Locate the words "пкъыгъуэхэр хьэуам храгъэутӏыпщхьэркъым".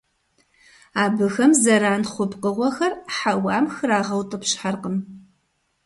2.31-4.97